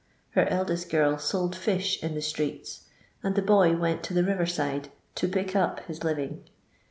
[0.31, 2.87] Her eldest giri sold fish in the streets,
[3.21, 6.43] and the boy went to the river side to" pick up" his living.